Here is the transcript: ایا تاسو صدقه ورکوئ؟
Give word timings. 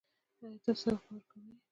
ایا 0.43 0.49
تاسو 0.63 0.73
صدقه 0.83 1.07
ورکوئ؟ 1.13 1.53